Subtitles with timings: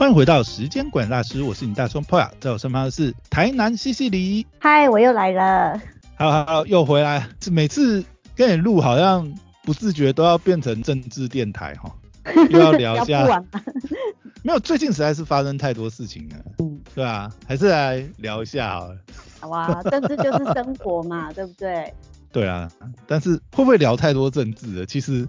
[0.00, 4.46] 欢迎回到时间管大师，我是你大双 Poya，在我身旁的是台南西西里。
[4.58, 5.78] 嗨，我又来了。
[6.16, 7.28] 好好好，又回来。
[7.52, 8.02] 每次
[8.34, 9.30] 跟你录，好像
[9.62, 11.94] 不自觉都要变成政治电台哈，
[12.48, 13.44] 又要聊一下。
[14.42, 17.30] 没有，最近实在是发生太多事情了，嗯，对啊？
[17.46, 18.96] 还是来聊一下好了。
[19.38, 21.92] 好啊，政治就是生活嘛，对不对？
[22.32, 22.70] 对啊，
[23.06, 24.86] 但是会不会聊太多政治了？
[24.86, 25.28] 其实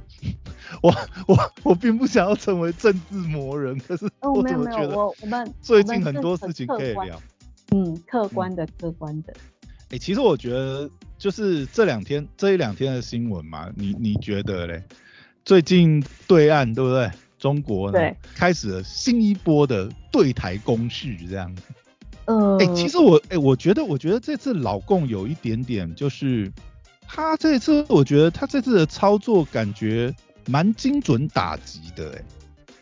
[0.82, 0.94] 我
[1.28, 7.22] 我我并不想要成为政治魔人，可是我怎么觉得我我们最近很多事情可以聊。
[7.72, 9.34] 嗯，客观的，客观的。
[9.90, 14.84] 哎，其实我觉得就是这两天这一两天的新闻嘛，你你觉得嘞？
[15.44, 17.12] 最近对岸对不对？
[17.38, 18.00] 中国呢
[18.36, 21.56] 开始了新一波的对台攻势，这样。
[22.26, 26.52] 呃，哎，其实我哎，我觉得我觉得这次老共有一点点就是。
[27.14, 30.16] 他这次，我觉得他这次的操作感觉
[30.48, 32.24] 蛮精准打击的，哎，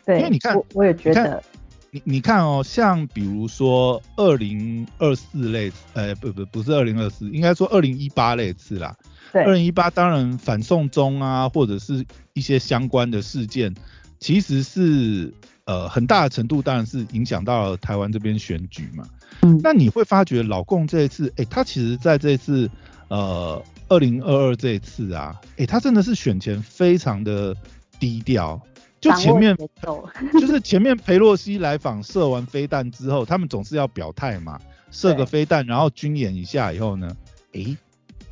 [0.06, 1.42] 对，因为你看，我也觉得，
[1.90, 8.96] 你你看哦，像比如说二零二四类，呃，不不不是二零二四，应该说二零一八类次啦，
[9.32, 13.74] 对，二零一八当然反送中啊，或者是一些相关的事件，
[14.18, 15.32] 其实是
[15.64, 19.04] 呃很大的程度当然是影响到台湾这边选举嘛，
[19.42, 22.70] 嗯，那你会发觉老共这一次，哎，他其实在这次，
[23.08, 23.62] 呃。
[23.90, 27.54] 二零二二这一次啊，哎，他真的是选前非常的
[27.98, 28.58] 低调，
[29.00, 29.54] 就前面
[30.40, 34.60] 就是前面裴洛西来访射完飞弹之后，他们总是要表态嘛，
[34.92, 37.14] 射个飞弹，然后军演一下以后呢，
[37.52, 37.76] 哎，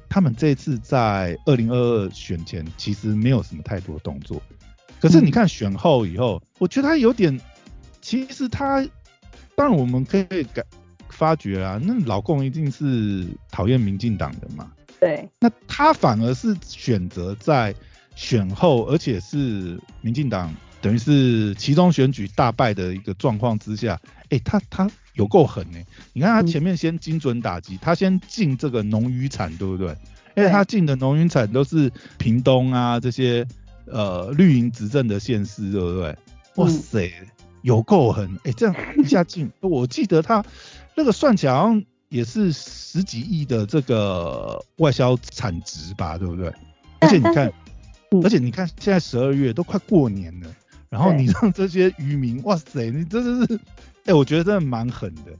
[0.08, 4.40] 他们这次在二零二二选前其实没有什么太多动作，
[5.00, 7.36] 可是你看选后以后，我觉得他有点，
[8.00, 8.80] 其实他，
[9.56, 10.64] 当然我们可以感
[11.08, 14.70] 发觉啊，那老共一定是讨厌民进党的嘛。
[15.00, 17.74] 对，那他反而是选择在
[18.16, 25.78] 选后，而且是民进党等于是其中选举大败的一个状况之下，哎，他他有够狠呢。
[26.12, 29.96] 你看他前面先精准打击，他先进这个农渔产，对不对？
[30.36, 33.46] 因为他进的农渔产都是屏东啊这些
[33.86, 36.16] 呃绿营执政的县市，对不对？
[36.56, 37.12] 哇塞，
[37.62, 38.36] 有够狠！
[38.42, 40.44] 哎，这样一下进， 我记得他
[40.96, 41.84] 那个算起来好像。
[42.08, 46.52] 也是十几亿的这个外销产值吧，对不对？
[47.00, 47.52] 而且你看，
[48.24, 50.48] 而且你看，现在十二月都快过年了，
[50.88, 53.60] 然后你让这些渔民，哇塞，你真的是，
[54.06, 55.32] 哎，我觉得真的蛮狠的。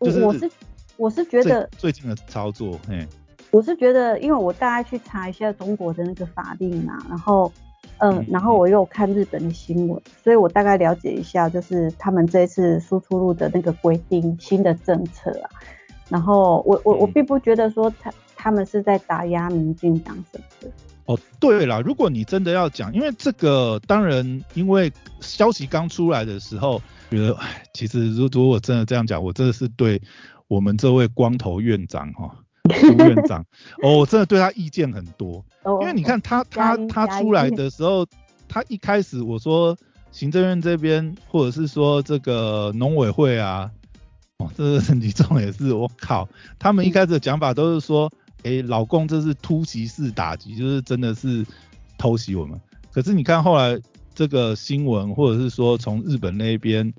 [0.00, 0.50] 就是我是
[0.96, 3.06] 我是觉得最近的操作，嘿，
[3.50, 7.52] 我是觉得，因为我大概去查一下中国的那个法令嘛，然后，
[7.98, 15.50] 嗯，然后我又看日本的新闻，所以我大概了解一下，就是他们这次输出入的那个规定新的政策啊。
[16.08, 20.70] 然后我我我并不觉得说他他们是在打压民进党什么的。
[21.06, 30.00] 哦，对了，如果你真的要讲，因为这个当然，因为消息刚出来的时候，觉得哎，其实如如果真的这样讲，我真的是对
[30.48, 32.34] 我们这位光头院长哈，
[32.80, 33.44] 苏院长，
[33.82, 35.44] 哦，我真的对他意见很多。
[35.64, 35.78] 哦。
[35.82, 38.06] 因为你看他他他出来的时候，
[38.48, 39.76] 他一开始我说
[40.10, 43.70] 行政院这边或者是说这个农委会啊。
[44.38, 46.28] 哦，这个陈吉仲也是，我靠，
[46.58, 48.12] 他们一开始的讲法都是说，
[48.42, 51.46] 哎，老公这是突袭式打击，就是真的是
[51.96, 52.60] 偷袭我们。
[52.92, 53.78] 可是你看后来
[54.12, 56.92] 这个新闻，或者是说从日本那边，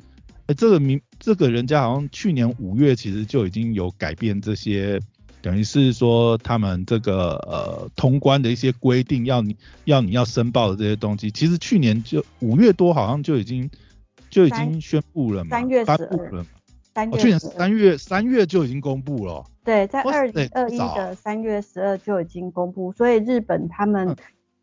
[0.46, 4.98] 哎，这个名这个人家好像去年五月其实就已经有改变这些，
[5.42, 13.70] 等于是说他们这个呃通关的一些规定，要你要你要申报的这些东西，其实去年就五月多好像就已经
[14.30, 15.84] 就已经宣布了嘛，三月
[16.96, 17.22] 发布了。
[17.22, 24.16] 去年三月三月就已经公布了，对，在二零二一的三月十二就已经公布，所以日本他们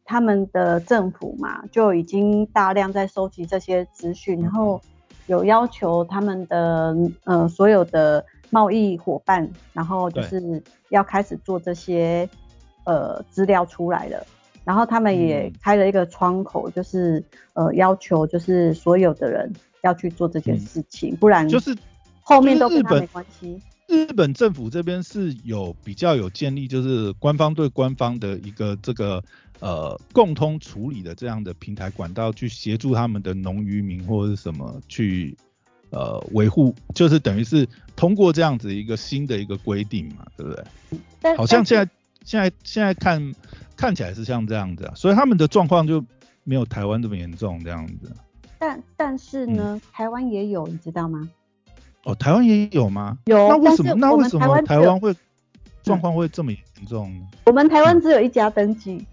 [0.05, 4.81] 他们的政府嘛，就已经大量在收集这些资讯，然后
[5.27, 12.29] 有要求他们的呃所有的贸易伙伴，然后就是要开始做这些
[12.85, 14.27] 呃资料出来了，
[14.65, 17.23] 然后他们也开了一个窗口，就是
[17.53, 19.53] 呃要求就是所有的人
[19.83, 21.77] 要去做这件事情，不然就是。
[22.23, 23.61] 后面都跟他没关系。
[23.89, 29.23] 日本政府这边是有比较有建立，就是官方对官方的一个这个
[29.61, 35.37] 呃共通处理的这样的平台管道，去协助他们的农渔民或者是什么去
[35.91, 40.55] 呃维护，就是等于是通过这样子一个新的一个规定嘛，对不
[41.21, 41.37] 对？
[41.37, 41.91] 好像现在
[42.25, 43.35] 现在现在看
[43.77, 46.03] 看起来是像这样子啊，所以他们的状况就
[46.45, 48.11] 没有台湾这么严重这样子。
[48.59, 51.29] 但但是呢，台湾也有，你知道吗？
[52.05, 53.19] 哦，台湾也有吗？
[53.27, 55.15] 有，那为什么那为什么台湾会
[55.83, 57.27] 状况会这么严重呢？
[57.47, 59.07] 我们台湾只有一家登记。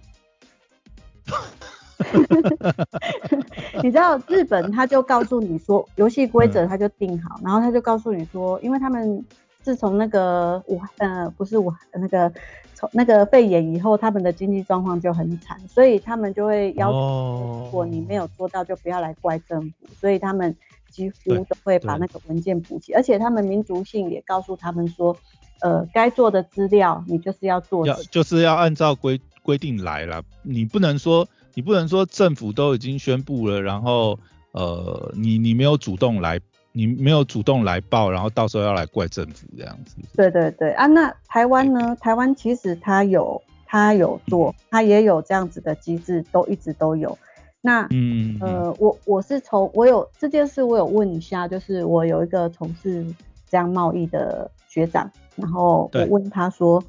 [3.83, 9.23] 你知道日本他就告诉你说游戏规则他就定好，然后他就告诉你说，因为他们
[9.61, 12.31] 自从那个武呃不是武那个
[12.73, 20.55] 从那个肺炎以后，他们的经济状况就很惨，所以他们就会要求，如果你没有做到，就不要来怪政府，所以他们
[20.91, 25.15] 几乎都会把那个文件补齐，而且他们民族性也告诉他们说，
[25.61, 31.27] 呃该做的资料你就是要做，要就是要按照规规定来了，你不能说。
[31.55, 34.17] 你不能说政府都已经宣布了，然后
[34.51, 36.39] 呃，你你没有主动来，
[36.71, 39.97] 你没有主动来报，然后到时候要来怪政府这样子。
[40.15, 41.97] 对对对啊，那台湾呢？
[41.99, 47.17] 台湾其实它有它有做，它也有这样子的机制，都一直都有。
[47.61, 53.05] 那嗯呃，我我是从我有这件事，我有问一下，就是我有一个从事
[53.49, 56.83] 这样贸易的学长，然后我问他说，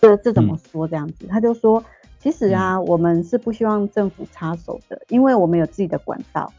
[0.00, 1.26] 这这怎么说这样子？
[1.28, 1.84] 他就说。
[2.20, 6.50] 其实啊，我们是不希望政府插手的，因为我们有自己的管道。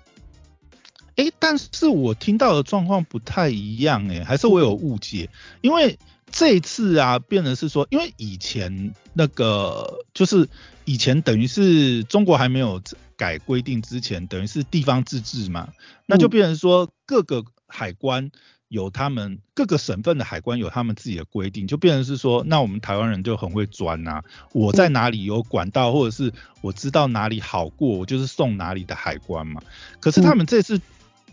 [1.16, 5.28] 哎，但是我听到的状况不太一样，哎，还是我有误解？
[5.62, 5.98] 因为
[6.30, 10.48] 这次啊，变成是说，因为以前那个就是
[10.84, 12.80] 以前等于是中国还没有
[13.18, 15.70] 改规定之前，等于是地方自治嘛，
[16.06, 18.32] 那就变成说各个海关。
[18.68, 24.24] 有他们各个省份的海关有他们自己的规定，就变成是说，那我们台湾人就很会钻呐。
[24.54, 29.62] 我在哪里有管道，或者是我知道哪里好过，我就是送哪里的海关嘛。
[30.00, 30.82] 可是他们这次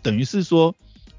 [0.03, 0.73] 等于是说，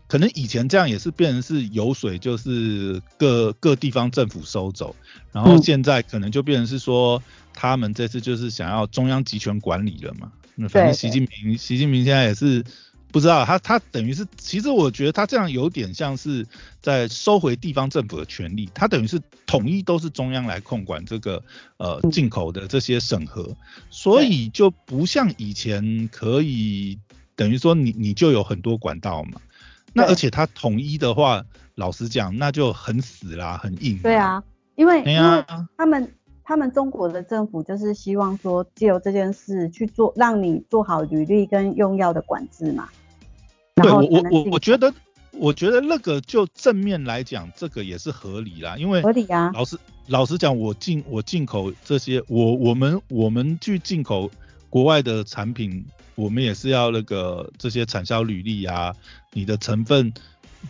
[0.06, 4.94] 可能以前这样也是变成是油水，就是各各地方政府收走，
[5.32, 7.20] 然后现在可能就变成是说，
[7.52, 10.32] 他们这次就是想要中央集权管理了嘛。
[10.56, 12.64] 那反正习近平，习近平现在也是。
[13.12, 16.44] 不知道他他等于是，其实我觉得他这样有点像是
[16.82, 21.40] 在收回地方政府的权利，他等于是统一都是中央来控管这个
[21.76, 23.56] 呃进口的这些审核，
[23.88, 26.98] 所以就不像以前可以
[27.36, 29.40] 等于说你你就有很多管道嘛，
[29.92, 31.44] 那而且他统一的话，
[31.76, 33.96] 老实讲那就很死啦，很硬。
[33.98, 34.42] 对啊，
[34.74, 35.44] 因为因为
[35.76, 36.12] 他们。
[36.44, 42.86] 他们中国的政府就是希望说，借由这件事去做，让你做好履历跟用药的管制嘛。
[43.76, 44.92] 对我我我我觉得，
[45.32, 49.50] 我觉得那个就正面来讲，这个也是合理啦，因为合理啊。
[49.54, 54.30] 老实老实讲，我进我进口这些，我我们我们去进口
[54.68, 55.82] 国外的产品，
[56.14, 58.94] 我们也是要那个这些产销履历啊，
[59.32, 60.12] 你的成分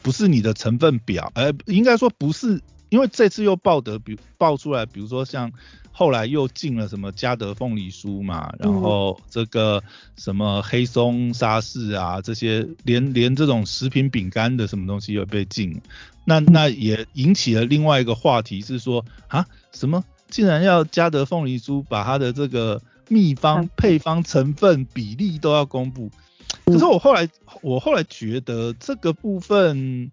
[0.02, 2.62] 不是你的成分表，呃，应该说不是。
[2.94, 5.50] 因为这次又爆得，比爆出来，比如说像
[5.90, 9.82] 后来又进了什么嘉德凤梨酥嘛，然后这个
[10.16, 15.82] 什么黑松沙士啊，这些连连这种食品饼干的什么东西又被禁，
[16.24, 26.08] 那那也引起了另外一个话题是说啊，什么竟然要嘉德凤梨酥把它的这个秘方、配方、成分比例都要公布？
[26.64, 27.28] 可是我后来
[27.60, 30.12] 我后来觉得这个部分。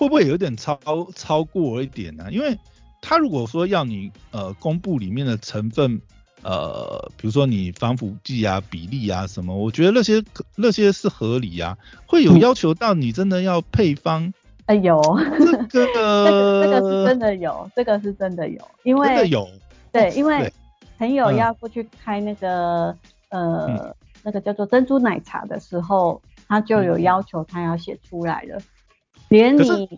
[0.00, 0.80] 会不会有点超
[1.14, 2.24] 超过一点呢？
[2.32, 2.58] 因为
[3.02, 6.00] 他如果说要你呃公布里面的成分，
[6.42, 10.24] 呃，比如说你防腐剂啊、比例啊什么，我觉得那些
[10.56, 11.76] 那些是合理啊。
[12.06, 14.32] 会有要求到你真的要配方？
[14.64, 15.02] 哎有，
[15.68, 19.46] 这个 这个是真的有，这个是真的有，因为真的有，
[19.92, 20.50] 对，因为
[20.96, 22.96] 朋友要过去开那个
[23.28, 28.58] 呃那个叫做珍珠奶茶的时候，他就有要求他要写出来了。
[29.30, 29.88] 连你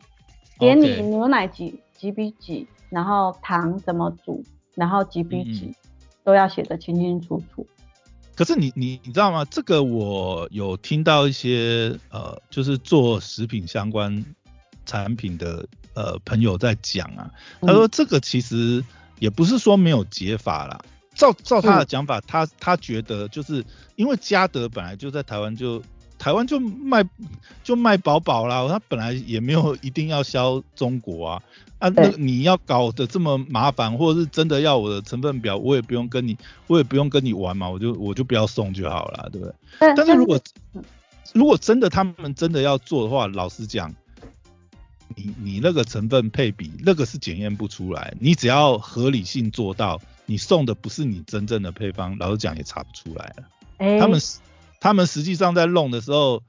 [0.58, 5.74] 连你牛奶几几比几，然后糖怎么煮，然后几比几，
[6.22, 7.66] 都要写得清清楚楚。
[8.36, 9.42] 可是你你你知道吗？
[9.46, 14.22] 这个我有听到一些呃，就是做食品相关
[14.84, 17.30] 产品的呃朋友在讲啊，
[17.62, 18.84] 他说这个其实
[19.18, 20.78] 也不是说没有解法啦。
[21.14, 23.64] 照照他的讲法，他他觉得就是
[23.96, 25.82] 因为嘉德本来就在台湾就。
[26.22, 27.04] 台湾就卖
[27.64, 31.42] 就卖饱饱啦，他本来也没有一定要销中国啊，
[31.80, 36.38] 啊，那你要搞得这么麻烦，或者是真的要我的成分表，我也不用跟你，
[36.68, 39.54] 我也不用跟你玩嘛，我就我就不要送就好了，对不对？
[39.96, 40.38] 但是如果
[41.32, 43.92] 如果真的他们真的要做的话，老实讲，
[45.16, 53.42] 你你那个成分配比那个是检验不出来，你只要合理性做到，你送的不是你真正的配方，老实讲也查不出来了。
[53.78, 54.38] 哎，他们是。
[54.82, 56.42] 他们实际上在弄的时候，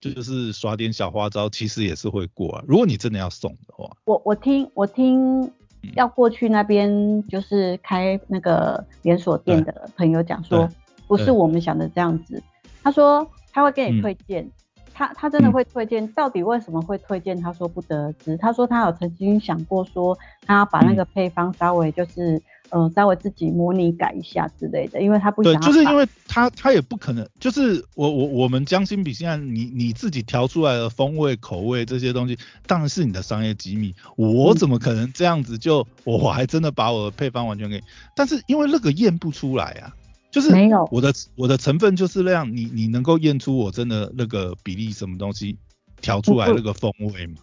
[0.00, 2.62] 就是耍点小花招，其实也是会过啊。
[2.68, 5.50] 如果你真的要送的话，我我听我听
[5.96, 10.68] 要过去那边就是开那个连锁店的朋友讲说，
[11.08, 12.40] 不是我们想的这样子。
[12.84, 14.48] 他说他会给你推荐，
[14.92, 16.06] 他他真的会推荐。
[16.12, 17.36] 到底为什么会推荐？
[17.40, 18.36] 他说不得而知。
[18.36, 20.16] 他说他有曾经想过说，
[20.46, 22.40] 他要把那个配方稍微就是。
[22.74, 25.52] 呃，稍微自己模拟改一下之类的，因为他不想。
[25.52, 37.80] 对，就是因为他他也不可能，就是我我我们将心比心啊，你你自己调出来的风味口味这些东西，当然是你的商业机密，我怎么可能这样子就我我还真的把我的配方完全给，
[38.16, 39.94] 但是因为那个验不出来啊，
[40.32, 45.56] 就是没有我的我的成分就是那样，你你能够验出我真的那个比例什么东西
[46.00, 47.36] 调出来那个风味吗？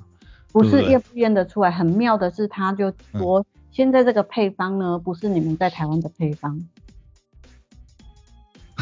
[0.51, 3.45] 不是验不验得出来，很妙的是他就说。
[3.71, 6.67] 现在这个配方呢，不是你们在台湾的配方。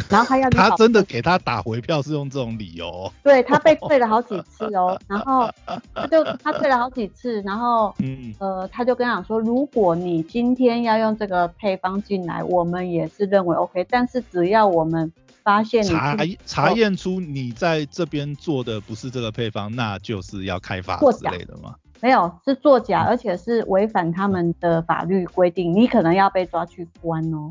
[0.10, 3.12] 然后他要 他真的给他打回票是用这种理由？
[3.22, 5.50] 对他被退了好几次哦，然后
[5.94, 15.12] 他就他退了好几次，然后嗯呃他就跟他讲说，如果你今天要用这个配方进来，我们也是认为 OK，但是只要我们
[15.44, 16.16] 发现查
[16.46, 21.76] 查验出你在这边做的不是这个配方，那就是要开发之类的吗？
[22.02, 27.50] 没有，是作假，而且是违反他们的法律规定，你可能要被抓去关哦。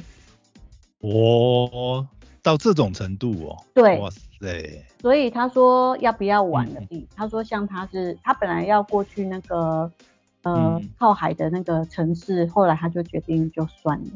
[1.00, 2.06] 哦，
[2.42, 3.62] 到这种程度哦。
[3.74, 3.98] 对。
[3.98, 4.84] 哇塞。
[5.02, 9.92] 所以他说要不要玩的地，他说像他是他本来要过去那个
[10.42, 14.06] 呃靠海的那个城市，后来他就决定就算了。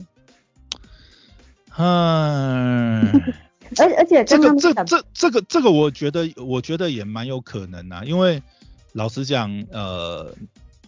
[1.77, 3.23] 嗯。
[3.79, 8.43] 而而且这个这这这个这个我觉得我觉得也蛮有可能啊，因为。
[8.93, 10.35] 老实讲，呃，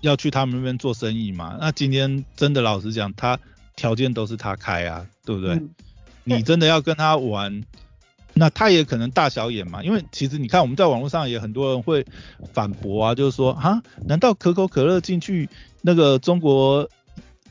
[0.00, 1.56] 要去他们那边做生意嘛？
[1.60, 3.38] 那今天真的老实讲，他
[3.76, 5.60] 条件都是他开啊，对不对？
[6.24, 7.64] 你真的要跟他玩，
[8.32, 9.82] 那他也可能大小眼嘛。
[9.82, 12.06] 因为其实你看，我们在网络上也很多人会
[12.52, 15.48] 反驳啊，就是说啊，难道可口可乐进去
[15.82, 16.88] 那个中国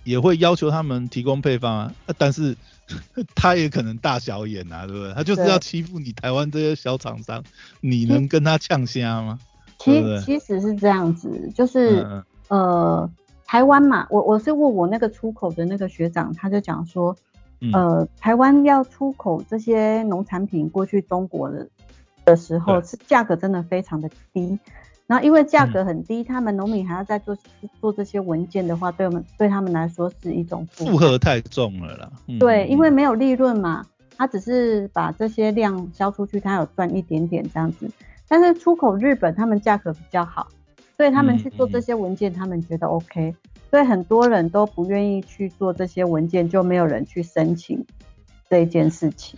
[0.04, 1.94] 也会要求他们提供配方啊？
[2.18, 2.56] 但是
[3.36, 5.14] 他也可能大小眼啊，对不对？
[5.14, 7.44] 他就是要欺负你台湾这些小厂商，
[7.80, 9.40] 你能跟他呛虾吗？
[9.84, 12.06] 其其实是这样子，就是
[12.48, 13.10] 呃，
[13.46, 17.16] 台湾嘛，我我是问我那个出口的那个学长，他就讲说，
[17.74, 21.68] 呃，台湾要出口这些农产品过去中国的
[22.26, 24.58] 的时候，是价格真的非常的低，
[25.08, 27.38] 然后因为价格很低，他们农民还要再做
[27.82, 32.12] 做这些文件的话，对我们对他们来说是一种负荷太重了啦。
[32.40, 33.86] 对，因为没有利润嘛，
[34.18, 37.90] 他只是把这些量销出去，他有赚一点点这样子。
[38.28, 40.48] 但是出口日本，他们价格比较好，
[40.98, 43.36] 所以他们去做这些文件，他们觉得 OK，
[43.70, 47.86] 所以很多人都不愿意去做这些文件，就没有人去申请
[48.50, 49.38] 这一件事情。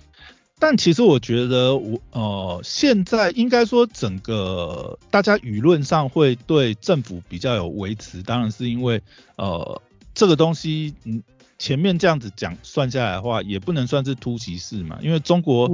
[0.57, 9.01] 但其实我觉得，我呃，现在应该说整个大家舆论上会对政府比较有维持，当然是因为
[9.35, 9.81] 呃
[10.13, 11.21] 这个东西，嗯，
[11.57, 15.69] 前面这样子讲算下来的话，也不能算是突袭式嘛，因为中国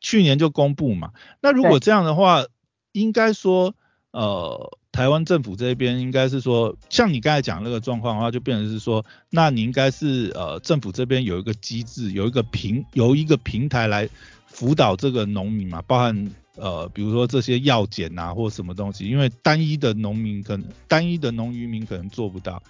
[0.00, 2.44] 去年就公布嘛，那如果这样的话。
[2.92, 3.72] 应该说，
[4.10, 14.08] 呃，台湾政府这边应该是说，像你刚才讲那个状况的话，就变成是说，那你应该是呃，政府这边有一个机制，有一个平，由一个平台来
[14.48, 22.60] 辅导这个农民嘛，包含呃，比如说这些药检啊，或什么东西，因为单一的农民可能，单一的农渔民可能做不到，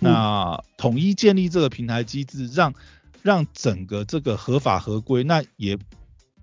[0.00, 2.74] 那统一建立这个平台机制，让
[3.22, 5.78] 让整个这个合法合规，那也。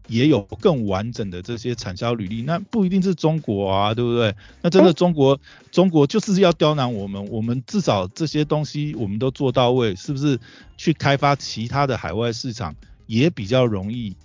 [0.07, 4.35] 也有更完整的这些产销履历，那不一定是中国啊，对不对？
[4.62, 5.39] 那真的中国，
[5.71, 10.39] 中国就是要刁难我们，我们至少这些东西我们都做到位，是不是？
[10.77, 12.75] 去开发其他的海外市场
[13.07, 14.15] 也比较容易。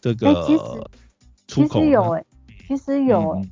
[0.00, 0.32] 这个
[1.46, 2.24] 出口其实有哎，
[2.66, 3.42] 其实有，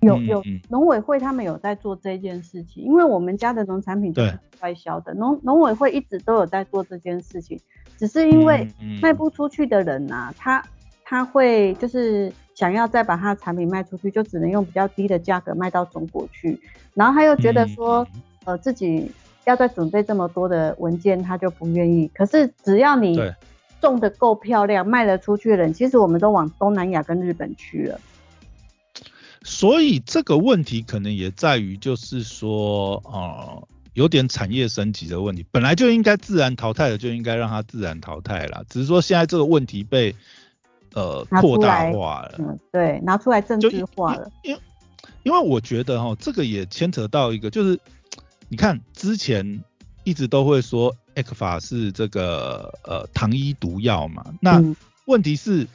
[0.00, 7.58] 有有农委会他们有在做这件事情，因为我们家的农产品是外销的，农农委会一直都有在做这件事情，
[7.98, 8.68] 只是因为
[9.02, 10.64] 卖不出去的人呐，他。
[11.10, 16.56] 他会就是想要再把他的产品卖出去，就只能用比较低的价格卖到中国去。
[16.94, 18.06] 然后他又觉得说，
[18.44, 19.10] 呃，自己
[19.44, 22.06] 要再准备这么多的文件，他就不愿意。
[22.14, 23.20] 可是只要你
[23.80, 28.00] 种的够漂亮，卖得出去的人，其实我们都往东南亚跟日本去了。
[29.42, 35.44] 所以这个问题可能也在于，就是说，呃，有点产业升级的问题。
[35.50, 38.64] 本来就应该自然淘汰的，就应该让它自然淘汰了。
[38.68, 40.14] 只是说现在这个问题被。
[40.94, 44.30] 呃，扩大化了，嗯，对，拿出来政治化了。
[44.42, 44.56] 因
[45.22, 47.78] 因为我觉得哈，这个也牵扯到一个，就是
[48.48, 49.62] 你看之前
[50.04, 54.62] 一直都会说 e 克法是这个呃糖衣毒药嘛，那
[55.04, 55.66] 问题是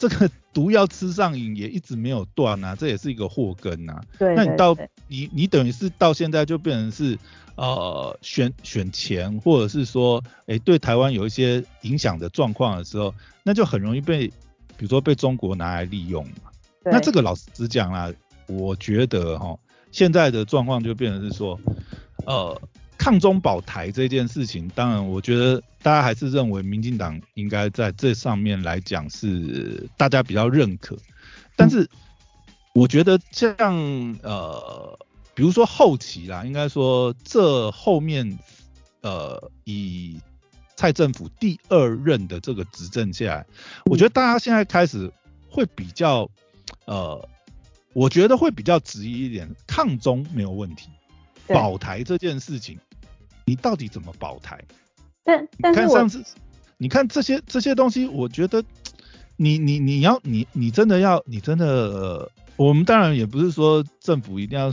[0.00, 4.00] 这个 毒药吃上瘾也一直没有断啊，这也是一个祸根呐。
[4.18, 4.76] 对，那你到
[5.06, 7.16] 你你等于是到现在就变成是
[7.54, 13.14] 呃选选钱，或者是说哎对台湾有一些影响的状况的时候。
[13.42, 14.28] 那就很容易被，
[14.76, 16.50] 比如说被中国拿来利用嘛。
[16.84, 18.12] 那这个老实讲啦，
[18.46, 19.58] 我觉得哈，
[19.90, 21.58] 现在的状况就变成是说，
[22.26, 22.60] 呃，
[23.00, 30.98] 抗中保台这件事情，当然我觉得大家还是认为民进党应该在这上面来讲是大家比较认可，
[31.56, 31.88] 但是
[32.74, 33.56] 我觉得像
[34.22, 34.98] 呃，
[35.34, 38.38] 比如说后期啦，应该说这后面
[39.00, 40.20] 呃以
[40.76, 43.46] 蔡政府第二任的这个执政下来，
[43.86, 45.10] 我觉得大家现在开始
[45.48, 46.28] 会比较
[46.84, 47.26] 呃，
[47.94, 50.90] 我觉得会比较质疑一点，抗中没有问题。
[51.52, 52.78] 保台这件事情，
[53.50, 54.62] 你到底怎么保台？
[55.24, 56.22] 但但是看上次，
[56.78, 58.62] 你看这些这些东西，我觉得
[59.36, 64.72] 你你你要你你真的要你真的，我们当然也不是说政府一定要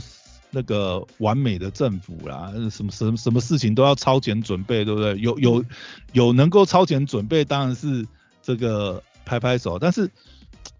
[0.52, 5.18] 那个完美的政府啦，什么什么什么事情都要超前准备，对不对？
[5.18, 5.64] 有有
[6.12, 8.06] 有能够超前准备，当然是
[8.40, 10.08] 这个拍拍手，但是。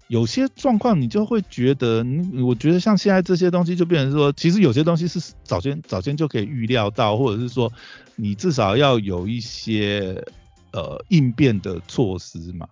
[0.09, 2.05] 有些状况你就会觉得，
[2.43, 7.71] 我觉得像现在这些东西就变成说，其实有些东西是早先早先就可以预料到，或者是说
[8.17, 10.25] 你至少要有一些
[10.73, 12.67] 呃应变的措施嘛，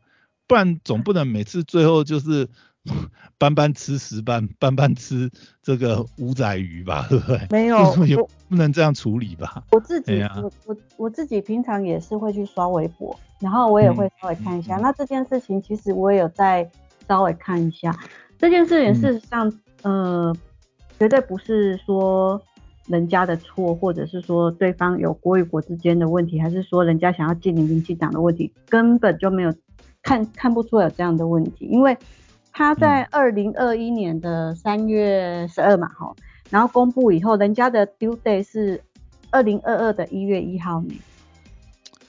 [0.47, 2.49] 不然总不能每次最后就是
[3.37, 5.31] 班班吃石斑，班班吃
[5.63, 7.47] 这个五仔鱼吧， 对不对？
[7.51, 7.93] 没有，
[8.49, 9.63] 不能这样处理吧？
[9.73, 16.67] 我自己我我我自己平常也是会去刷微博，然后我也会稍微看一下，那这件事情其实我也有在。
[17.09, 17.95] 稍微看一下。
[18.39, 20.35] 这件事情，事实上，呃，
[20.99, 22.41] 绝对不是说
[22.87, 29.55] 人家的错，或者是说对方有国与国之间的问题，还是说人家想要进民进党的问题，根本就没有
[30.03, 31.97] 看看不出有这样的问题，因为
[32.53, 36.15] 他在二零二一年的三月十二嘛，哈，
[36.51, 38.81] 然后公布以后，人家的 due day 是
[39.31, 40.95] 二零二二的一月一号呢。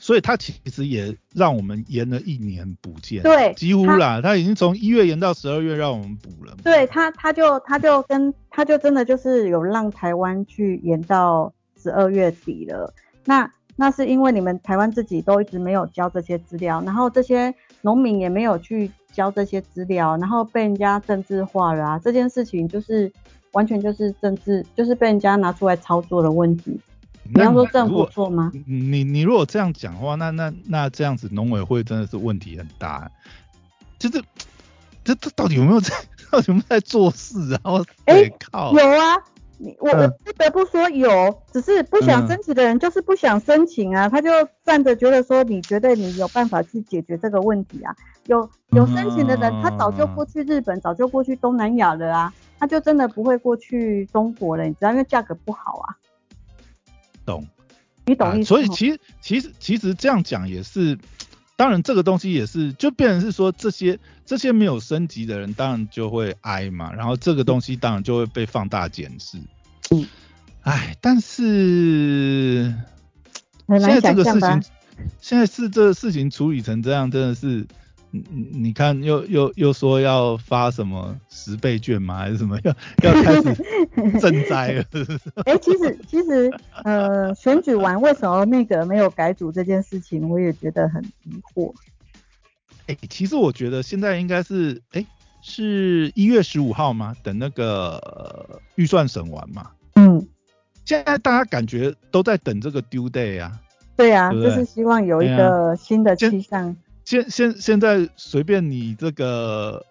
[0.08, 6.56] 所以他其实也让我们延了一年补件，对，几乎啦，他已经从一月延到十二月，让我们补了。
[6.64, 12.94] 对他，他就他就跟他就真的就是有让台湾去延到十二月底了。
[13.26, 22.00] 那那是因为你们台湾自己都一直没有交这些资料，然后这些农民也没有去交这些资料，然后被人家政治化了啊！
[22.00, 23.12] 这件事情就是
[23.52, 26.80] 完全就是政治，就是被人家拿出来操作的问题。
[27.34, 28.52] 你要说政府做吗？
[28.66, 33.10] 你你如果这样讲的话，那那那这样子农委会真的是问题很大。
[34.00, 34.24] 就是
[35.04, 35.96] 这这到底有没有在
[36.32, 37.72] 到底有没有在做事啊？
[37.72, 39.18] 我哎靠，有啊，
[39.58, 44.30] 你我我不得不说有，只是不想申请的人就是不想申请啊，他就
[44.63, 47.96] 站着觉得说你觉得你有办法去解决这个问题啊？
[48.26, 55.96] 有有申请的人，他早就过去日本，早就过去东南亚了啊，他就真的不会过去中国了，你知道，因为价格不好啊。
[57.28, 57.48] 懂，
[58.08, 58.48] 你懂意思。
[58.48, 60.98] 所以其实其实其实这样讲也是，
[61.56, 69.38] 当然这个东西也是，就变成是说这些这些没有升级的人，当然就会挨嘛，然后这个东西当然就会被放大检视。
[69.92, 70.08] 嗯，
[70.62, 72.74] 哎，但是
[73.68, 74.63] 现在这个事情，
[75.20, 77.68] 现在是这个事情处理成这样，真的是。
[78.12, 82.17] 你你看，又又又说要发什么十倍券吗？
[82.17, 83.41] 还是什么要 要开始
[84.20, 84.84] 赈灾了？
[85.46, 86.52] 哎，其实其实
[86.84, 91.74] 呃，选举完为什么那个没有改组这件事情，我也觉得很疑惑。
[92.88, 95.06] 哎，其实我觉得现在应该是哎，
[95.41, 97.15] 是一月十五号吗？
[97.22, 99.72] 等那个预算审完嘛。
[99.96, 100.26] 嗯。
[100.86, 103.60] 现在大家感觉都在等这个 due day 啊。
[103.98, 106.74] 对啊，就是希望有一个新的气象。
[107.08, 109.82] 现现现在随便你这个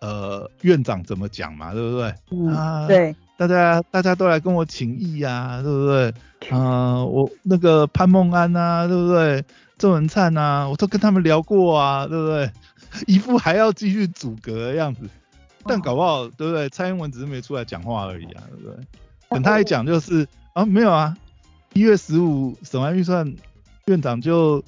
[0.00, 2.14] 呃院长怎么讲嘛，对不对？
[2.30, 6.14] 嗯，对，大家大家都来跟我请益呀，对不对？
[6.48, 9.44] 啊，我那个潘孟安啊，对不对？
[9.76, 12.50] 郑文灿啊，我都跟他们聊过啊，对不对？
[13.06, 15.02] 一副还要继续阻隔的样子，
[15.64, 16.66] 但搞不好，对不对？
[16.70, 18.86] 蔡英文只是没出来讲话而已啊，对不对？
[19.28, 21.14] 等他一讲就是啊，没有啊，
[21.74, 23.30] 一月十五审完预算，
[23.84, 24.64] 院长就。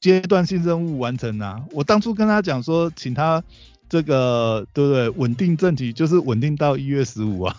[0.00, 1.64] 阶段性任务完成啊！
[1.72, 3.42] 我当初跟他讲说，请他
[3.88, 5.08] 这个对不对？
[5.10, 7.56] 稳定政体就是稳定到一月十五啊。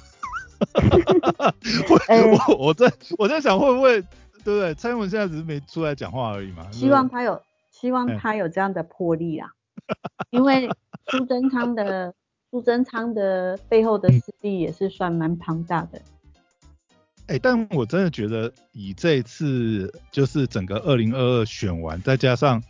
[1.89, 4.01] 我我在我在想会不会
[4.43, 4.73] 对不对？
[4.75, 6.69] 蔡英文现在只是没出来讲话而已嘛。
[6.71, 9.49] 希望他有希望他有这样的魄力啊，
[10.31, 10.69] 因为
[11.07, 12.13] 苏贞昌的
[12.51, 16.01] 苏贞昌的背后的势力也是算蛮庞大的。
[17.29, 22.61] 哎，但我真的觉得以这一次就是整个二零二二选完，再加上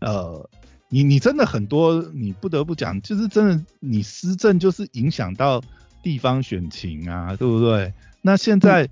[0.00, 0.46] 呃，
[0.90, 5.62] 你你真的很多，你不得不讲，就是真的你施政就是影响到
[6.02, 7.90] 地方选情啊，对不对？
[8.20, 8.86] 那现在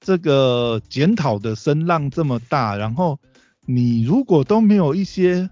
[0.00, 3.18] 这个检讨的声浪这么大，然后
[3.66, 5.50] 你如果都没有一些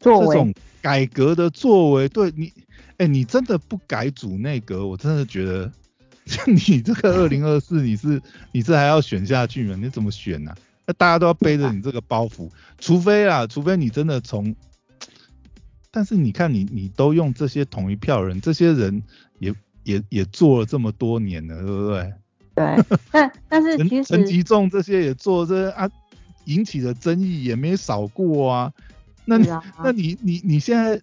[0.00, 0.52] 这种
[0.82, 2.52] 改革的作为，对你，
[2.96, 5.70] 哎，你真的不改组内阁，我真的觉得。
[6.46, 8.20] 你这个二零二四你是
[8.52, 9.76] 你是还要选下去吗？
[9.80, 10.54] 你怎么选呢？
[10.86, 14.54] 那大家都要背着你这个包袱，除非啊，除非你真的从，
[15.90, 19.02] 但是你看你你都用这些同一票人，这些人
[19.38, 22.12] 也也也做了这么多年了，对不对？
[22.56, 25.88] 对，但但是其实陈吉仲这些也做这啊，
[26.46, 28.72] 引起的争议也没少过啊。
[29.24, 29.38] 那
[29.82, 31.00] 那你你你现在，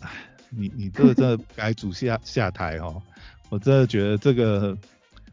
[0.00, 0.10] 唉，
[0.48, 3.02] 你你这这该主下下台哦。
[3.48, 4.76] 我真的觉得这个，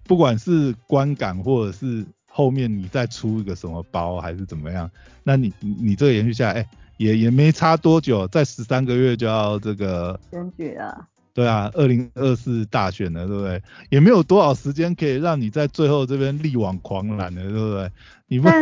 [0.04, 4.90] 不管是观感或者是后面你再出一个什么包还是怎么样，
[5.24, 11.08] 那你你这个延续下来，哎，也也没差多久，在十三个月就要这个选举了。
[11.34, 13.62] 对啊，二零二四大选了，对不对？
[13.90, 17.92] 也没有多少时间可以让你在最后这边力挽狂澜的，对不对？
[18.28, 18.50] 你不。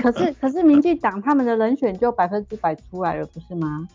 [0.00, 3.86] 可是可是民进党他们的人选就百分之百出来了，不是吗？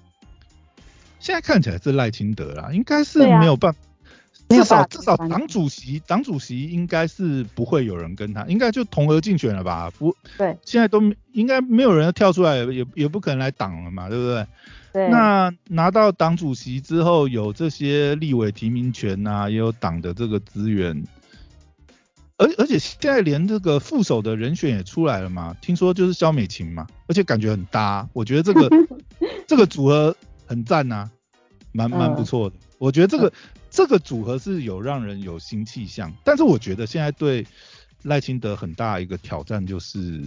[1.19, 3.80] 现在看起来是赖清德啦，应该是没有办法，
[4.49, 9.91] 至少至少党主席党主席应该是不会有人跟他，应该就同额竞选了吧？
[9.97, 11.01] 不，对，现在都
[11.34, 14.47] 应该没有人跳出来，也也不可能来挡了嘛，对不对？
[14.93, 15.10] 对。
[15.10, 21.03] 那拿到党主席之后，有这些立委提名权呐，也有党的这个资源，
[22.38, 28.69] 而而且现在连这个副手的人选也出来了嘛，听说就是肖美琴嘛，而且感觉很搭，我觉得这个
[29.45, 30.15] 这个组合。
[30.47, 31.10] 很赞呐，
[31.73, 32.55] 蛮蛮不错的。
[32.79, 33.33] 我觉得这个
[33.69, 37.45] 这个组合是有让人有新气象，但是我觉得现在对
[38.03, 40.21] 赖清德很大一个挑战就是，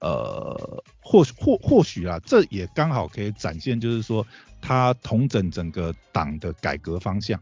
[0.00, 4.26] 呃，或或或许啊，这也刚好可以展现，就是说
[4.60, 7.40] 他统整整个党的改革方向。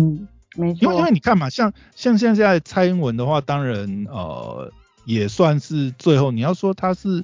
[0.00, 0.78] 嗯，没错。
[0.82, 4.72] 因为因为你看嘛，像像现在蔡英文的话，当然呃
[5.04, 7.22] 也算是最后你要说他是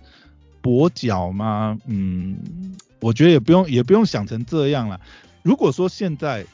[0.62, 1.78] 跛脚吗？
[1.86, 2.36] 嗯。
[3.02, 4.98] 我觉得也不用也不用想成这样了。
[5.42, 6.46] 如果说现在，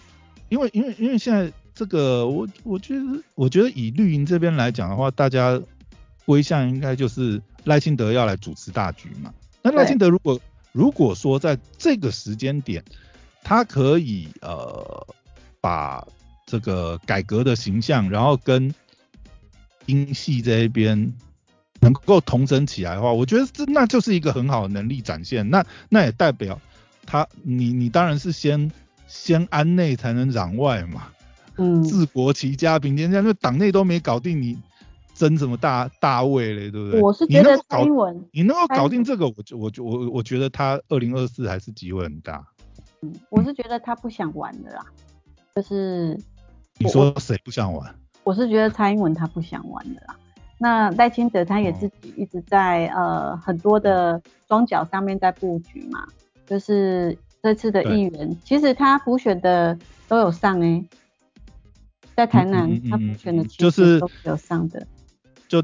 [0.48, 5.60] 因为因为因为现在这个我我觉得我觉得以绿营这边来讲的话，大家
[6.24, 9.32] 归向应该就是赖清德要来主持大局嘛。
[9.62, 10.40] 那赖清德如果
[10.72, 12.82] 如果说在这个时间点，
[13.42, 15.06] 他可以呃
[15.60, 16.02] 把
[16.46, 18.74] 这个改革的形象，然后跟
[19.84, 21.12] 英系这一边。
[21.80, 25.48] 能够同整起来的话，我觉得这那就是一个很好的能力展现。
[25.48, 26.60] 那那也代表
[27.06, 28.70] 他，你你当然是先
[29.06, 31.08] 先安内才能攘外嘛。
[31.56, 31.82] 嗯。
[31.82, 34.58] 治国齐家平天下，就党内都没搞定，你
[35.14, 36.70] 争什么大大位嘞？
[36.70, 37.00] 对不对？
[37.00, 42.46] 我是觉得蔡英文，你能够搞定这个，我就我就我我觉得他二零二四还是机会很大。
[43.02, 44.84] 嗯，我是觉得他不想玩的啦，
[45.54, 46.18] 就是
[46.78, 47.94] 你说谁不想玩？
[48.24, 50.16] 我是觉得蔡英文他不想玩的啦。
[50.60, 56.04] 那赖清德他也自己一直在呃很多的庄脚上面在布局嘛，
[56.46, 60.84] 就是这次的议员，其实他补选的都有上哎，
[62.16, 64.84] 在台南他补选的就是都有上的，
[65.46, 65.62] 就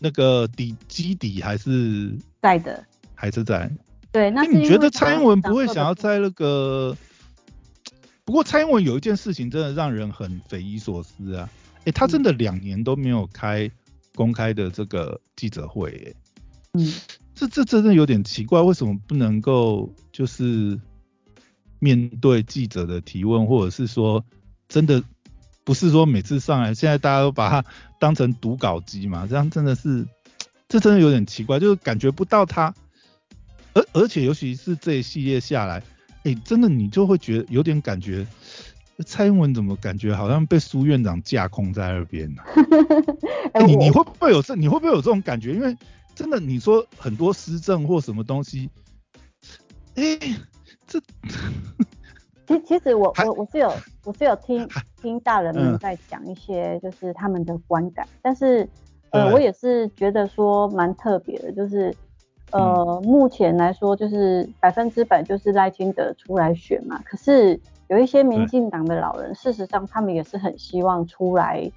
[0.00, 3.70] 那个底基底还是在的，还是在。
[4.12, 6.94] 对，那你觉得蔡英文不会想要在那个？
[8.24, 11.48] 不过蔡英文有一件事情真的让人很匪夷所思啊，
[11.86, 13.70] 哎，他真的两年都没有开。
[14.16, 16.16] 公开的这个记者会，
[16.72, 16.92] 嗯，
[17.34, 20.80] 这这真的有点奇怪，为什么不能够就是
[21.78, 24.24] 面对记者的提问，或者是说
[24.68, 25.04] 真的
[25.62, 27.68] 不是说每次上来，现在大家都把它
[28.00, 29.26] 当成读稿机嘛？
[29.28, 30.06] 这样真的是，
[30.66, 32.74] 这真的有点奇怪，就是感觉不到他，
[33.74, 35.82] 而而且尤其是这一系列下来，
[36.24, 38.26] 哎，真的你就会觉得有点感觉。
[39.04, 42.42] 蔡英文怎么感觉好像被苏院长架空在那边呢？
[43.66, 44.54] 你你会不会有这？
[44.56, 45.52] 你会不会有这种感觉？
[45.52, 45.76] 因为
[46.14, 48.70] 真的，你说很多施政或什么东西，
[49.96, 50.18] 哎，
[50.86, 50.98] 这，
[52.46, 53.70] 其其实我我我是有
[54.04, 54.66] 我是有听
[55.02, 58.66] 听大人们在讲一些就是他们的观感，但是
[59.10, 61.94] 呃我也是觉得说蛮特别的，就是
[62.50, 67.60] 呃目前来说就是百分之百就是赖清德出来选嘛，可是。
[67.88, 71.70] 有一些民进党的老人，事实上他们也是很希望出来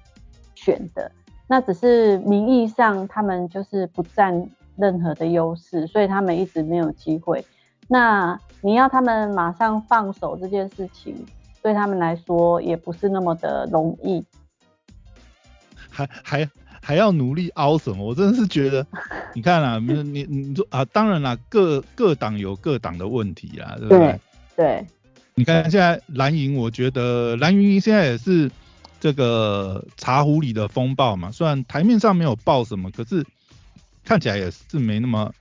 [0.54, 1.10] 选的，
[1.46, 7.44] 那只是名义上他们就是不占任何的优势，所以他们一直没有机会。
[7.86, 11.14] 那你要他们马上放手这件事情，
[11.62, 14.24] 对他们来说也不是那么的容易。
[15.88, 16.48] 还还
[16.80, 18.04] 还要努力凹什么？
[18.04, 18.86] 我真的是觉得，
[19.34, 24.20] 你看啊，你你你说啊，当然啦，各各党有各党的问题啊，对不对？
[24.56, 24.86] 对。
[25.40, 28.50] 你看现在蓝营，我觉得蓝营现在也是
[29.00, 31.30] 这个茶壶里的风暴嘛。
[31.30, 33.24] 虽然台面上没有爆什么，可是
[34.04, 35.32] 看起来也是没那么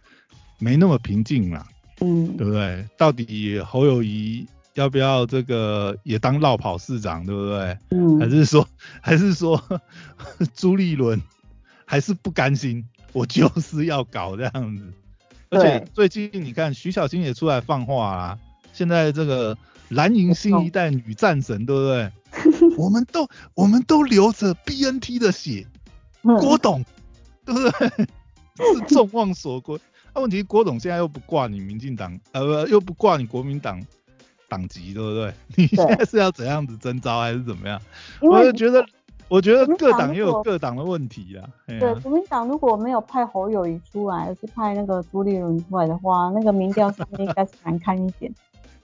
[0.57, 1.67] 没那么平静啦。
[1.99, 2.85] 嗯，对不对？
[2.97, 7.77] 到底侯友谊要不要这个也当绕跑市长，对不对？
[7.89, 8.17] 嗯。
[8.21, 8.65] 还是说
[9.01, 9.61] 还是说
[10.55, 11.21] 朱立伦
[11.83, 14.93] 还是不甘心，我就是要搞这样子。
[15.49, 18.39] 而且最近你看徐小新也出来放话啦，
[18.71, 19.57] 现在这个
[19.89, 22.11] 蓝营新一代女战神，对不对？
[22.77, 25.65] 我们都我们都流着 BNT 的血，
[26.21, 26.83] 郭董，
[27.45, 28.07] 对不对？
[28.73, 29.79] 是众望所归。
[30.13, 33.81] 那问题郭董现在又不挂你民进党，呃不又不挂你国民党
[34.47, 35.33] 党籍，对不对？
[35.55, 37.81] 你现在是要怎样子征召还是怎么样？
[38.21, 38.85] 我就觉得，
[39.27, 41.47] 我觉得各党也有各党的问题啊。
[41.65, 48.31] 对，国民党如果没有派侯友谊出来，而是派那个朱立伦出来的话，那个民调上面应该是难看一点。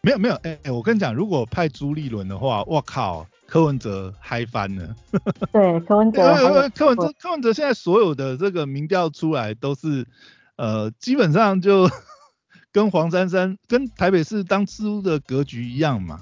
[0.06, 4.96] 没有没有，哎哎，我跟你讲，如果派朱立伦的话，我靠，柯文哲嗨翻了。
[5.52, 6.22] 对，柯文哲。
[6.76, 10.06] 柯文哲，柯文哲现在所有的这个民调出来都是。
[10.58, 11.90] 呃，基本上就
[12.72, 16.22] 跟黄珊珊、跟台北市当初的格局一样嘛。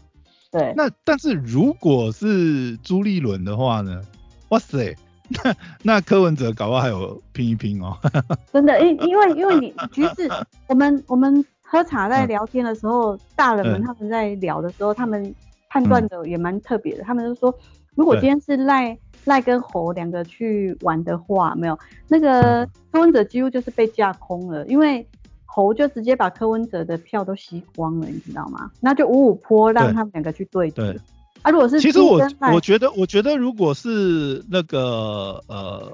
[0.49, 0.73] 对。
[0.75, 4.01] 那但是如果是朱立伦的话呢？
[4.49, 4.95] 哇塞，
[5.29, 7.95] 那那柯文哲搞不好还有拼一拼哦。
[8.51, 10.27] 真的，因因为因为你局势，
[10.67, 15.33] 我们我们喝茶在聊天的时候，大人们他们在聊的时候，他们
[15.69, 17.03] 判断的也蛮特别的。
[17.03, 17.53] 他们就说，
[17.95, 18.97] 如果今天是赖。
[19.25, 25.07] 赖跟猴两个去玩的话，没有那个柯文哲几乎就是被架空了，因为
[25.45, 28.69] 猴就直接把柯文哲的票都吸光了，你知道吗？
[28.81, 30.99] 那就五五坡让他们两个去对对。
[31.41, 32.19] 啊，如果是其实我
[32.53, 35.89] 我觉得我觉得如果是那个呃。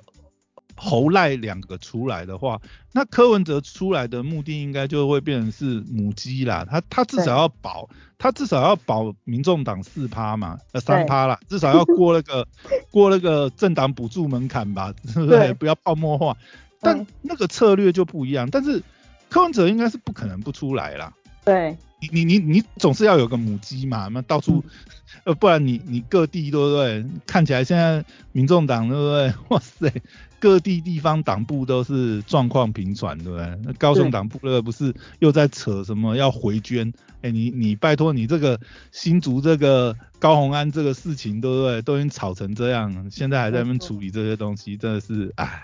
[0.80, 2.60] 侯赖两个出来的话，
[2.94, 6.66] 那柯文哲出来的目的应该就会变成是母鸡啦。
[6.70, 12.48] 他他至少要保，他至少要保民众党四趴嘛，呃三趴啦，至少要过那个
[12.90, 15.54] 过那个政党补助门槛吧，对不对？
[15.54, 16.36] 不要泡沫化。
[16.82, 18.50] 但那个策略就不一样。
[18.50, 18.82] 但是
[19.30, 21.14] 柯文哲应该是不可能不出来啦。
[21.46, 21.78] 对。
[22.02, 24.64] 你你你你总是要有个母鸡嘛，那到处
[25.26, 27.06] 呃不然你你各地对不对？
[27.26, 29.34] 看起来现在民众党对不对？
[29.50, 29.92] 哇塞！
[30.40, 33.60] 各地地方党部都是状况频传，对不对？
[33.66, 36.94] 那高雄党部那个不是又在扯什么要回捐？
[37.22, 38.58] 哎，你你拜托你这个
[38.94, 41.82] 新竹这个高鸿安这个事情，对不对？
[41.82, 45.64] 都已经吵成这样，现在还在那边处理这些东西，真的是哎，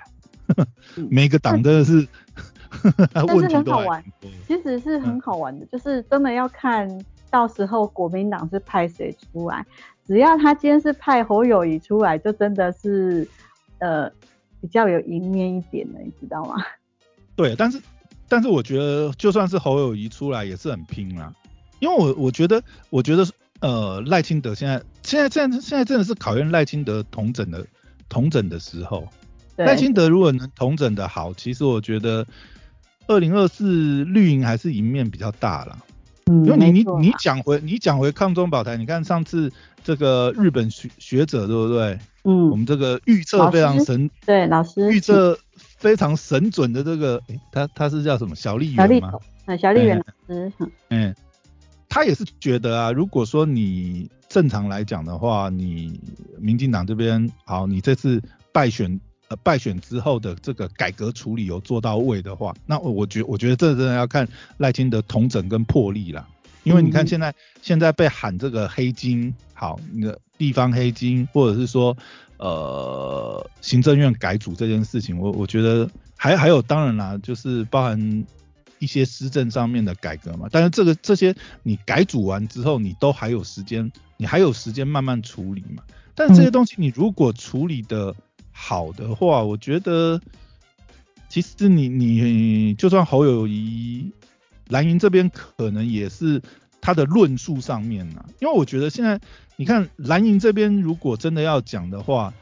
[1.09, 2.05] 每个党真的是
[3.33, 4.03] 问题都好玩。
[4.47, 6.87] 其实是很好玩的，就是真的要看
[7.29, 9.65] 到时候国民党是派谁出来，
[10.05, 13.27] 只要他今天是派侯友谊出来，就真的是
[13.79, 14.11] 呃。
[14.61, 16.55] 比较有赢面一点的，你知道吗？
[17.37, 17.79] 对，但是
[18.27, 21.31] 但是我觉得就算是侯友谊出来也是很拼啦，
[21.79, 23.23] 因为我我觉得我觉得
[23.59, 27.63] 呃赖清德现在现在现在现在真的是考验赖清德同整的
[28.09, 29.07] 同整的时候，
[29.57, 32.25] 赖清德如果能同整的好，其实我觉得
[33.07, 35.77] 二零二四绿营还是赢面比较大了。
[36.25, 39.51] 嗯，因为你你你讲回你讲回抗中保台，你看上次
[39.83, 41.99] 这个日本学学者对不对？
[42.23, 44.91] 嗯，我们这个预测非常神，对老师。
[44.91, 48.35] 预测非常神准的这个，他他是叫什么？
[48.35, 49.13] 小丽媛吗？
[49.45, 50.51] 啊，小丽媛老师，
[50.89, 51.13] 嗯，
[51.87, 55.99] 他也是觉得啊，如果说你正常来讲的话，你
[56.39, 58.19] 民进党这边好，你这次
[58.51, 66.27] 败选呃败选之后的这个改革处理有做到位的话，那我我觉我觉得这真的要看赖清德统整跟魄力了。
[66.63, 71.95] 因为你看现在现在被喊这个黑金，好，那个地方黑金，或者是说
[72.37, 78.25] 呃行政院改组这件事情，我我觉得还还有当然啦，就是包含
[78.79, 80.47] 一些施政上面的改革嘛。
[80.51, 85.83] 但是这个这些你改组完之后，你都还有时间，你还有时间慢慢处理嘛。
[86.15, 88.15] 但是这些东西你如果处理的
[88.57, 90.19] 好的话，我觉得
[91.29, 94.11] 其实你你就算侯友谊。
[94.69, 96.41] 蓝营这边可能也是
[96.81, 99.21] 他的论述上面呢，因为我觉得现在
[99.57, 102.33] 你看蓝营这边如果真的要讲的话，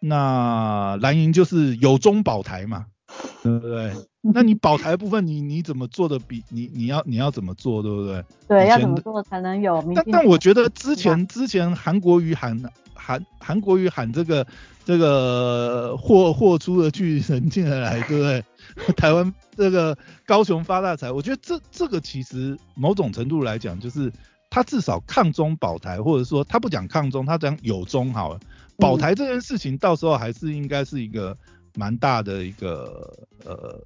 [0.00, 2.86] 那蓝营就是有中保台嘛，
[3.44, 3.92] 对不对？
[4.22, 8.24] 那你保台部分你你怎么做的比你你要你要怎么做，对不对？
[8.48, 9.80] 对，要怎么做才能有？
[9.94, 12.60] 但但我觉得之前之前韩国瑜喊
[13.02, 14.46] 韩韩国瑜喊这个
[14.84, 18.44] 这个货货出的去人进来，对不对？
[18.96, 24.10] 台湾这个高雄发大财，我觉得这这个其实某种程度来讲，就是
[24.48, 28.40] 他至少抗中保台，或者说他不讲抗中，他讲有中好了。
[28.78, 31.36] 保台这件事情，到时候还是应该是一个
[31.74, 33.12] 蛮大的一个
[33.44, 33.80] 呃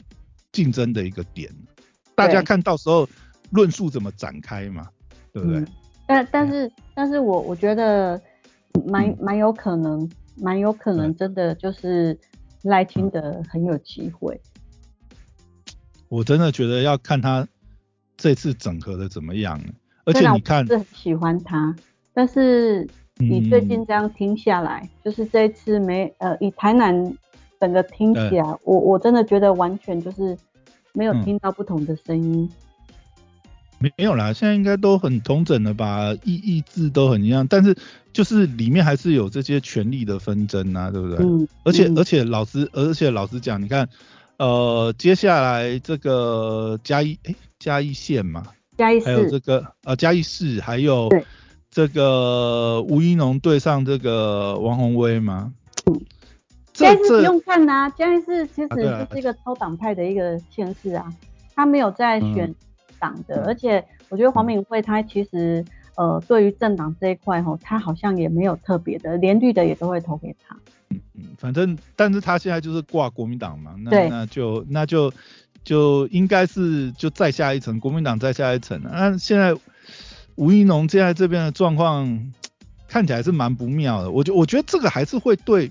[0.52, 1.50] 竞争的一个点，
[2.14, 3.08] 大家看到时候
[3.50, 4.88] 论述怎么展开嘛，
[5.32, 5.64] 对不对？
[6.06, 8.20] 但但是但是我我觉得
[8.86, 12.18] 蛮蛮有可能，蛮有可能真的就是
[12.62, 14.40] 赖清德很有机会。
[16.08, 17.46] 我真的觉得要看他
[18.16, 19.60] 这次整合的怎么样，
[20.04, 21.74] 而且你看，是很喜欢他，
[22.14, 22.86] 但是
[23.16, 27.16] 你最近这样听下来，就是这一次没呃，以台南
[27.60, 30.36] 整个听起来，我我真的觉得完全就是
[30.92, 32.48] 没有听到不同的声音。
[33.78, 37.76] 没有啦，现在应该都很同整了吧，意意志都很一样，但是
[38.10, 41.18] 就是里面还是有这些权力的纷争啊，对不对？
[41.18, 41.46] 嗯。
[41.62, 43.86] 而且而且老实而且老实讲，你看，
[44.38, 48.44] 呃，接下来这个嘉义哎嘉义县嘛，
[48.78, 51.10] 嘉义市，还有这个呃嘉义市，还有
[51.70, 55.52] 这个吴一农对上这个王宏威嘛。
[55.84, 56.00] 嗯。
[56.72, 61.12] 嘉义市不用看呐，嘉义市其实就是一个超党派的一个县市啊，
[61.54, 62.54] 他没有在选。
[62.98, 65.64] 党的，而且我觉得黄敏惠她其实
[65.96, 70.56] 呃对于政党这一块吼，她好像也没有特别的，连绿的也都会投给她。
[70.90, 75.12] 嗯嗯，反正但是他现在就是挂国民党嘛，那那就那就
[75.64, 78.80] 就应该是就再下一层，国民党再下一层。
[78.84, 79.54] 那现在
[80.36, 82.32] 吴一农现在这边的状况
[82.86, 85.70] 看起来是蛮不妙的，我觉我觉得这个还是会对，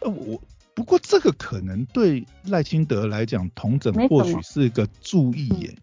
[0.00, 0.40] 呃我。
[0.80, 5.76] 不过这个可能对赖清德来讲，同整或许是一个注意耶。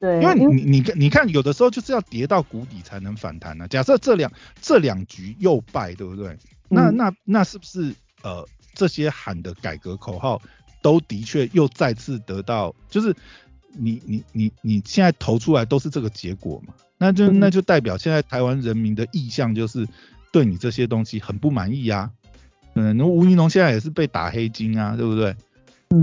[0.00, 3.68] 对，因为你你看你看，有的时候就是要跌到谷底才能反弹呢。
[3.68, 4.32] 假设这两
[4.62, 6.34] 这两局又败，对不对？
[6.70, 10.40] 那那那是不是呃这些喊的改革口号
[10.80, 13.14] 都的确又再次得到，就是
[13.74, 16.72] 你你你你现在投出来都是这个结果嘛？
[16.96, 19.86] 那就那就代表现在台湾人民的意向就是
[20.32, 22.10] 对你这些东西很不满意啊。
[22.78, 25.34] 嗯，那吴云龙现在也是被打黑金啊，对不对？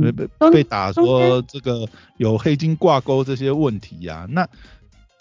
[0.02, 4.48] 被被被打说这个有黑金挂钩这些问题呀，那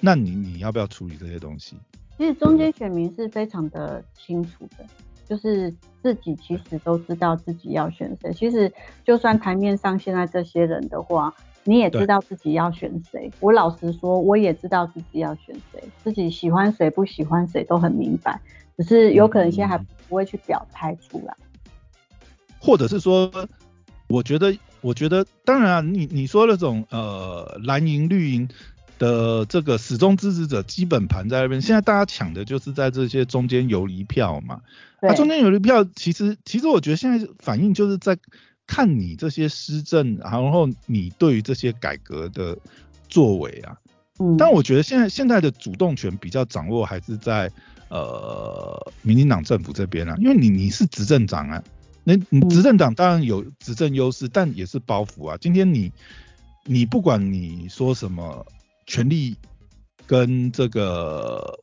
[0.00, 1.76] 那你你要不要处理这些东西？
[2.16, 4.84] 其实中间选民是非常的清楚的，
[5.28, 8.32] 就是自己其实都知道自己要选谁。
[8.32, 8.72] 其实
[9.04, 13.30] 就算台面上现在这些人的话，你也知道自己要选谁。
[13.40, 18.40] 我老实说，我也知道自己要选谁，自己喜欢谁不喜欢谁都很明白，
[18.76, 21.36] 只是有可能现在还不会去表态出来。
[22.58, 23.30] 或者是说，
[24.06, 28.48] 我觉得，我觉得，当然啊，你你说那种呃蓝营绿营
[28.98, 34.62] 的这个始终支持者基本盘在那边，现在大家抢的就是在这些中间游离票嘛。
[35.02, 38.16] 那中间游离票，其实其实我觉得现在反映就是在
[38.66, 42.56] 看你这些施政，然后你对于这些改革的
[43.10, 43.76] 作为啊。
[44.18, 44.38] 嗯。
[44.38, 47.52] 但我觉得现在现在的主动权比较掌握还是在
[47.94, 51.62] 呃民进党政府这边啊，因为你你是执政党啊。
[52.02, 55.38] 那你执政党当然有执政优势，但也是包袱啊。
[55.40, 55.90] 今天你
[56.64, 58.44] 你不管你说什么
[58.84, 59.34] 权力
[60.06, 61.58] 跟这个，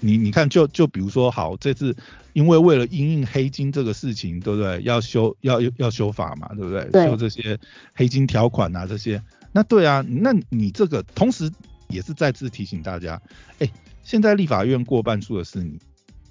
[0.00, 1.96] 你你看就就比如说好，这次
[2.34, 4.82] 因为为了因应黑金这个事情，对不对？
[4.82, 7.06] 要修要要修法嘛，对不对？
[7.06, 7.58] 修这些
[7.94, 9.22] 黑金条款啊这些。
[9.52, 11.50] 那对啊，那你这个同时
[11.88, 13.18] 也是再次提醒大家，
[13.60, 13.70] 哎，
[14.02, 15.78] 现在立法院过半数的是你，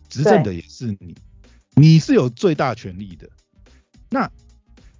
[0.09, 1.15] 执政的也是你，
[1.75, 3.29] 你是有最大权力的。
[4.09, 4.29] 那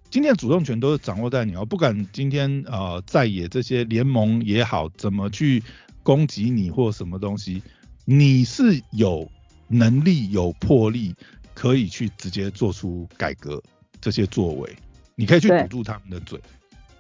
[0.10, 5.64] 今天的主动权都是掌握在你哦，不管今天呃在野这些联盟也好，怎么去
[6.04, 7.62] 攻击你或什么东西，
[8.06, 9.30] 你是有
[9.68, 11.14] 能力有魄力
[11.54, 13.62] 可以去直接做出改革
[14.02, 14.76] 这些作为，
[15.16, 16.40] 你可以去堵住他们的嘴，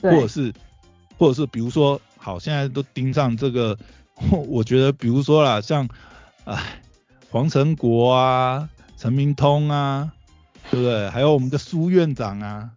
[0.02, 0.54] 或者是
[1.18, 3.76] 或者是比如说好现在都盯上这个，
[4.48, 5.88] 我觉得比如说啦，像
[6.46, 6.82] 哎
[7.30, 10.12] 黄成国啊、陈明通啊。
[10.72, 11.10] 对不对？
[11.10, 12.70] 还有我们的苏院长啊，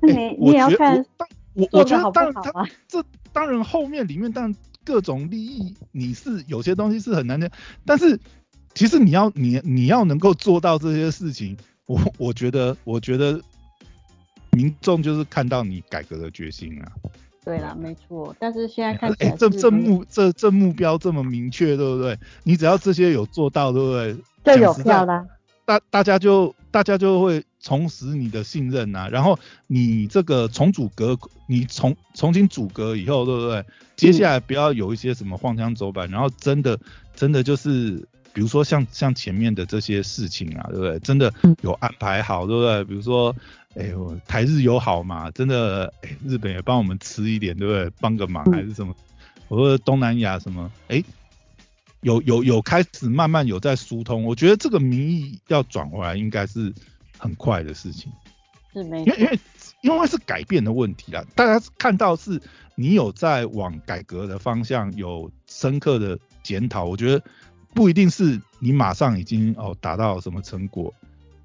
[0.00, 1.04] 你你也要看，
[1.52, 7.50] 我我觉得当然他这当然后面里面当然各种利益你是有些东西是很难的，
[7.84, 8.18] 但是
[8.72, 13.38] 其实你要你你要能够做到这些事情，我我觉得我觉得
[14.52, 16.90] 民众就是看到你改革的决心啊。
[17.48, 22.18] 对啦，没错，但是现在看起来这这目这这目标这么明确，对不对？
[22.44, 24.54] 你只要这些有做到，对不对？
[24.54, 25.26] 就有票啦。
[25.64, 33.64] 大大家就大家就会重拾你的信任呐，然后你这个重组阁，你重重新组阁以后，对不对？
[33.96, 36.78] 接下来不要有一些什么晃枪走板，然后真的
[37.16, 40.98] 真的就是，比如说像像前面的这些事情啊，对不对？
[41.00, 41.32] 真的
[41.62, 42.84] 有安排好，对不对？
[42.84, 43.34] 比如说，
[43.74, 47.90] 哎呦，台日友好嘛，真的，哎，日本也帮我们吃一点，对不对？
[48.00, 48.94] 帮个忙还是什么？
[49.48, 51.02] 我说东南亚什么，哎。
[52.02, 56.72] 有有有开始慢慢有在疏通，我觉得这个民意要转回来应该是
[57.18, 58.12] 很快的事情，
[58.72, 59.00] 是没？
[59.00, 59.40] 因为因为
[59.80, 62.40] 因为是改变的问题啦，大家看到是
[62.76, 67.20] 你有在往改革的方向有深刻的检讨，我觉得
[67.78, 70.92] 不一定是你马上已经哦达到什么成果，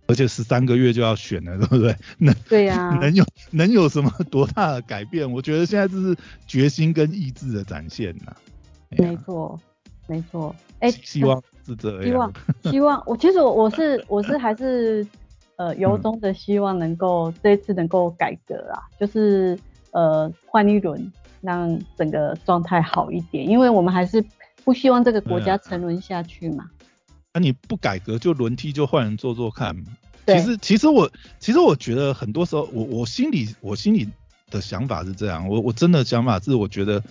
[0.08, 1.96] 而且十三个月就要选了，对不对？
[2.18, 5.32] 能对呀， 能有能有什么多大的改变？
[5.32, 6.18] 我觉得现在这是
[6.48, 8.36] 决心跟意志的展现呐。
[8.90, 9.60] 没错，
[10.08, 10.56] 没错。
[10.80, 12.04] 哎，希望是这样。
[12.04, 13.04] 希望，希望。
[13.06, 15.06] 我其实我我是我是还是
[15.58, 19.56] 呃由衷的希望能够这一次能够改革啊，就是
[19.92, 21.12] 呃换一轮，
[21.42, 24.20] 让整个状态好一点，因为我们还是
[24.64, 26.70] 不希望这个国家沉沦下去嘛。
[27.34, 29.76] 那你不改革就轮替就换人做做看。
[30.28, 34.08] 其实其实我其实我觉得很多时候我我心里我心里
[34.50, 37.04] 的想法是这样，我我真的想法是我觉得。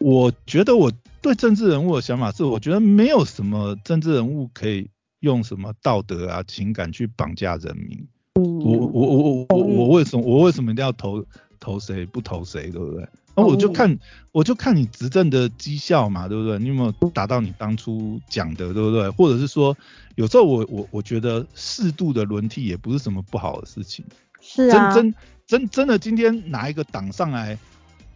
[0.00, 8.06] 我觉得我对政治人物的想法是，我觉得没有什么政治人物可以用什么道德啊、情感去绑架人民。
[8.34, 11.26] 嗯，我我我我我为什么我为什么一定要投
[11.58, 13.08] 投谁不投谁，对不对？
[13.38, 13.98] 那我就看
[14.32, 16.58] 我就看你执政的绩效嘛，对不对？
[16.58, 19.08] 你有没有达到你当初讲的，对不对？
[19.10, 19.76] 或者是说，
[20.16, 24.04] 有时候我我我觉得适度的轮替也不是什么不好的事情。
[24.40, 24.92] 是啊。
[24.94, 25.14] 真真
[25.46, 27.58] 真真的，今天拿一个党上来。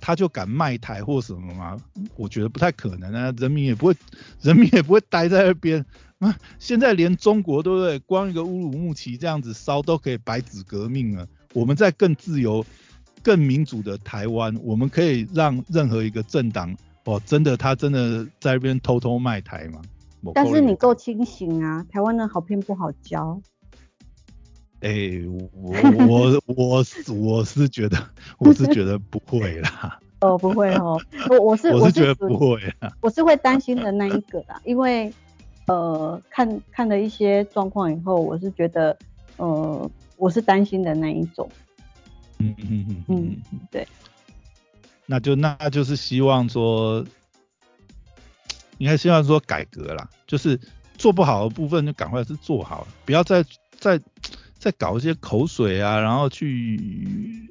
[0.04, 1.76] 他就敢卖台或什么吗？
[2.16, 3.94] 我觉得不太可能啊，人民也不会，
[4.40, 5.86] 人民也不会待在那边
[6.18, 6.36] 啊。
[6.58, 8.00] 现在连中国对不对？
[8.00, 11.24] 光一个乌鲁木齐这样子烧都可以白纸革命了。
[11.52, 12.66] 我们在更自由、
[13.22, 19.80] 更民主的台湾，我们可以让任何一个政党哦，真的他真的在那边偷偷卖台吗？
[20.34, 23.40] 但是你够清醒啊，台湾的好骗不好教。
[24.80, 24.92] 哎，
[25.54, 25.72] 我
[26.06, 27.98] 我我是我是觉得
[28.38, 29.98] 我是觉得不会啦。
[30.20, 32.92] 哦，不会哦，我我是我是觉得不会啊。
[33.00, 35.12] 我是会担心的那一个啦，因为
[35.66, 38.96] 呃看看了一些状况以后，我是觉得
[39.38, 41.48] 呃我是担心的那一种。
[42.42, 43.86] 嗯嗯嗯嗯对。
[45.06, 47.04] 那就那就是希望说，
[48.78, 50.58] 应该希望说改革啦，就是
[50.96, 53.44] 做不好的部分就赶快是做好，不要再
[53.78, 54.00] 再。
[54.62, 57.50] 再搞一些口水啊，然后去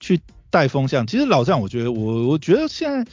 [0.00, 0.20] 去
[0.50, 1.06] 带风向。
[1.06, 3.08] 其实老样，我觉得我我觉得现在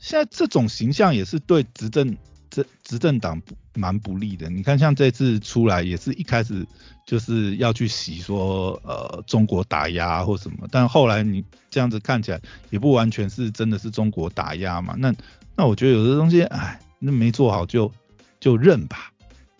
[0.00, 2.16] 现在这种形象也是对执政
[2.52, 3.40] 这执政党
[3.74, 4.50] 蛮不利的。
[4.50, 6.64] 你看像这次出来也是一开始
[7.06, 12.38] 就是要去洗说呃中国打压或什么，但后来你这样子看起来
[12.68, 14.94] 也不完全是真的是中国打压嘛。
[14.98, 15.12] 那
[15.56, 17.90] 那我觉得有的东西哎，那没做好就
[18.38, 19.10] 就认吧。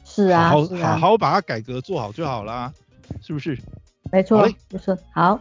[0.04, 2.70] 是啊，好好好把它改革做好就好啦，
[3.22, 3.58] 是不是？
[4.12, 5.40] 没错，就是好。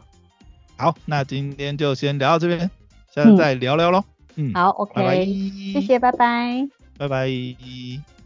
[0.78, 2.72] 好，那今天就先聊到这边，
[3.14, 4.02] 下次再聊聊喽。
[4.36, 5.26] 嗯，好，OK，
[5.74, 6.70] 谢谢，拜拜，
[7.02, 8.21] 拜拜。